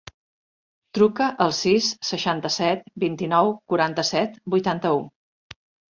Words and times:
Truca 0.97 1.27
al 1.45 1.53
sis, 1.57 1.89
seixanta-set, 2.11 2.83
vint-i-nou, 3.05 3.53
quaranta-set, 3.75 4.41
vuitanta-u. 4.57 5.05